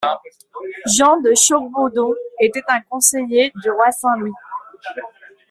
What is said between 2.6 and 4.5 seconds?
un conseiller du roi Saint-Louis.